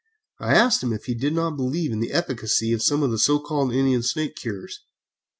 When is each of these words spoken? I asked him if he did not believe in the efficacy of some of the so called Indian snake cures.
I 0.39 0.55
asked 0.55 0.81
him 0.81 0.93
if 0.93 1.05
he 1.05 1.13
did 1.13 1.31
not 1.33 1.55
believe 1.57 1.91
in 1.91 1.99
the 1.99 2.11
efficacy 2.11 2.73
of 2.73 2.81
some 2.81 3.03
of 3.03 3.11
the 3.11 3.19
so 3.19 3.37
called 3.37 3.71
Indian 3.71 4.01
snake 4.01 4.35
cures. 4.35 4.79